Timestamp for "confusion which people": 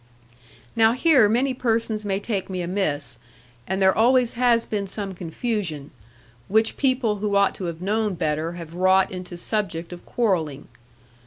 5.13-7.17